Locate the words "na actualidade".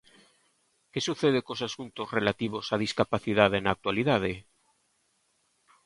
3.63-4.33